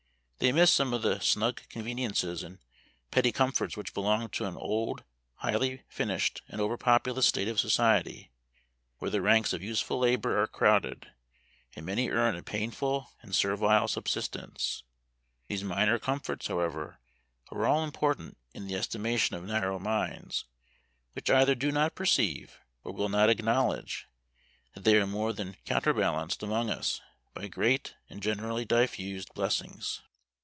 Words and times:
They 0.43 0.51
miss 0.51 0.73
some 0.73 0.91
of 0.91 1.03
the 1.03 1.19
snug 1.19 1.61
conveniences 1.69 2.41
and 2.41 2.57
petty 3.11 3.31
comforts 3.31 3.77
which 3.77 3.93
belong 3.93 4.27
to 4.29 4.45
an 4.45 4.57
old, 4.57 5.03
highly 5.35 5.83
finished, 5.87 6.41
and 6.47 6.59
over 6.59 6.77
populous 6.77 7.27
state 7.27 7.47
of 7.47 7.59
society; 7.59 8.31
where 8.97 9.11
the 9.11 9.21
ranks 9.21 9.53
of 9.53 9.61
useful 9.61 9.99
labor 9.99 10.41
are 10.41 10.47
crowded, 10.47 11.11
and 11.75 11.85
many 11.85 12.09
earn 12.09 12.35
a 12.35 12.41
painful 12.41 13.11
and 13.21 13.35
servile 13.35 13.87
subsistence, 13.87 14.81
by 15.47 15.57
studying 15.57 15.69
the 15.69 15.75
very 15.75 15.99
caprices 15.99 16.09
of 16.09 16.13
appetite 16.15 16.33
and 16.33 16.41
self 16.41 16.55
indulgence. 16.55 16.97
These 17.45 17.53
minor 17.53 17.53
comforts, 17.53 17.53
however, 17.53 17.55
are 17.55 17.65
all 17.67 17.83
important 17.83 18.37
in 18.55 18.65
the 18.65 18.73
estimation 18.75 19.35
of 19.35 19.43
narrow 19.43 19.77
minds; 19.77 20.45
which 21.13 21.29
either 21.29 21.53
do 21.53 21.71
not 21.71 21.93
perceive, 21.93 22.59
or 22.83 22.91
will 22.91 23.09
not 23.09 23.29
acknowledge, 23.29 24.07
that 24.73 24.85
they 24.85 24.95
are 24.97 25.05
more 25.05 25.33
than 25.33 25.57
counterbalanced 25.65 26.41
among 26.41 26.71
us, 26.71 26.99
by 27.35 27.47
great 27.47 27.93
and 28.09 28.23
generally 28.23 28.65
diffused 28.65 29.31
blessings. 29.35 30.01